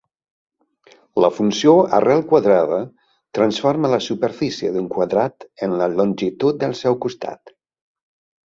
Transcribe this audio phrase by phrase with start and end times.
[1.23, 2.79] La funció arrel quadrada
[3.39, 7.55] transforma la superfície d'un quadrat en la longitud del seu costat.